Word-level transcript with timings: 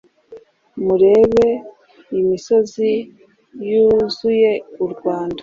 Murebe 0.85 1.47
imisozi 2.19 2.91
yuzuye 3.69 4.51
u 4.83 4.85
Rwanda, 4.93 5.39